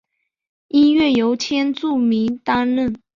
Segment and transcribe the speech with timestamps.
[0.69, 2.95] 音乐由千住明担当。